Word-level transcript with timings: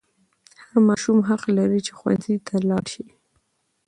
هر 0.63 0.77
ماشوم 0.87 1.19
حق 1.29 1.43
لري 1.57 1.79
چې 1.85 1.91
ښوونځي 1.99 2.35
ته 2.45 2.51
ولاړ 2.57 2.83
شي. 2.93 3.05